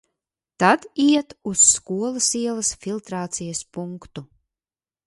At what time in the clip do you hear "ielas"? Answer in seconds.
2.41-2.73